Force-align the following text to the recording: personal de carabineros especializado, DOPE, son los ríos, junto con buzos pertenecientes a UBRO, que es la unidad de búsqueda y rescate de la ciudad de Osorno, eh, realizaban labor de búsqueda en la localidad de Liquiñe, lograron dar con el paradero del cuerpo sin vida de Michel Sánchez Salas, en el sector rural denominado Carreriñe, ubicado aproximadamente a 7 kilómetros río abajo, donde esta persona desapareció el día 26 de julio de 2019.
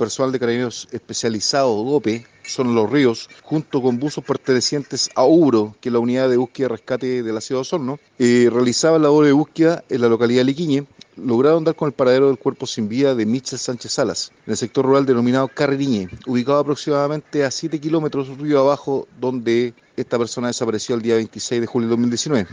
personal 0.00 0.32
de 0.32 0.40
carabineros 0.40 0.88
especializado, 0.92 1.84
DOPE, 1.84 2.26
son 2.42 2.74
los 2.74 2.90
ríos, 2.90 3.28
junto 3.42 3.82
con 3.82 3.98
buzos 3.98 4.24
pertenecientes 4.24 5.10
a 5.14 5.24
UBRO, 5.26 5.76
que 5.78 5.90
es 5.90 5.92
la 5.92 5.98
unidad 5.98 6.30
de 6.30 6.38
búsqueda 6.38 6.66
y 6.66 6.68
rescate 6.70 7.22
de 7.22 7.32
la 7.32 7.42
ciudad 7.42 7.58
de 7.58 7.62
Osorno, 7.62 7.98
eh, 8.18 8.48
realizaban 8.50 9.02
labor 9.02 9.26
de 9.26 9.32
búsqueda 9.32 9.84
en 9.90 10.00
la 10.00 10.08
localidad 10.08 10.40
de 10.40 10.44
Liquiñe, 10.44 10.86
lograron 11.16 11.64
dar 11.64 11.74
con 11.74 11.88
el 11.88 11.92
paradero 11.92 12.28
del 12.28 12.38
cuerpo 12.38 12.66
sin 12.66 12.88
vida 12.88 13.14
de 13.14 13.26
Michel 13.26 13.58
Sánchez 13.58 13.92
Salas, 13.92 14.32
en 14.46 14.52
el 14.52 14.56
sector 14.56 14.86
rural 14.86 15.04
denominado 15.04 15.48
Carreriñe, 15.48 16.08
ubicado 16.26 16.60
aproximadamente 16.60 17.44
a 17.44 17.50
7 17.50 17.78
kilómetros 17.78 18.38
río 18.38 18.60
abajo, 18.60 19.06
donde 19.20 19.74
esta 19.96 20.18
persona 20.18 20.48
desapareció 20.48 20.94
el 20.94 21.02
día 21.02 21.16
26 21.16 21.60
de 21.60 21.66
julio 21.66 21.88
de 21.88 21.90
2019. 21.90 22.46